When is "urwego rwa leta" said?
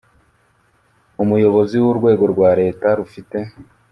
1.91-2.87